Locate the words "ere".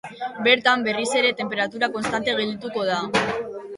1.21-1.29